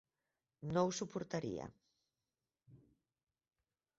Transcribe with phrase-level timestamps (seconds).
[0.77, 1.67] No ho suportaria.